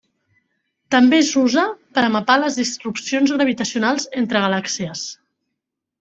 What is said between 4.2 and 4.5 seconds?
entre